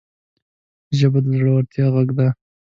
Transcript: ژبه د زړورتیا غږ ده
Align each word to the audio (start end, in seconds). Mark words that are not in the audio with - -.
ژبه 0.97 1.19
د 1.23 1.25
زړورتیا 1.37 1.85
غږ 1.95 2.09
ده 2.17 2.27